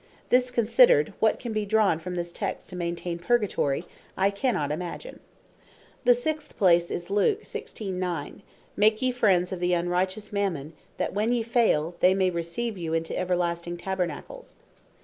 This 0.29 0.49
Considered, 0.49 1.13
what 1.19 1.39
can 1.39 1.53
be 1.53 1.63
drawn 1.63 1.99
from 1.99 2.15
this 2.15 2.33
text, 2.33 2.69
to 2.71 2.75
maintain 2.75 3.19
Purgatory, 3.19 3.85
I 4.17 4.31
cannot 4.31 4.71
imagine. 4.71 5.19
The 6.05 6.15
sixth 6.15 6.57
place 6.57 6.89
is 6.89 7.11
Luke 7.11 7.45
16. 7.45 7.99
9. 7.99 8.41
"Make 8.75 8.99
yee 9.03 9.11
friends 9.11 9.51
of 9.51 9.59
the 9.59 9.73
unrighteous 9.73 10.33
Mammon, 10.33 10.73
that 10.97 11.13
when 11.13 11.31
yee 11.31 11.43
faile, 11.43 11.93
they 11.99 12.15
may 12.15 12.31
receive 12.31 12.79
you 12.79 12.95
into 12.95 13.15
Everlasting 13.15 13.77
Tabernacles." 13.77 14.55